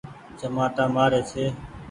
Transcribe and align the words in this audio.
چمآٽآ 0.39 0.85
مآري 0.95 1.21
ڇي۔ 1.29 1.45